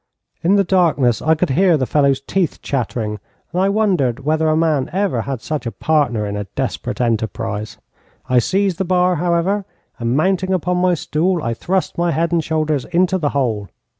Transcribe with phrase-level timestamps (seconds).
[0.41, 3.19] In the darkness I could hear the fellow's teeth chattering,
[3.53, 7.77] and I wondered whether a man ever had such a partner in a desperate enterprise.
[8.27, 9.63] I seized the bar, however,
[9.99, 13.69] and mounting upon my stool, I thrust my head and shoulders into the hole.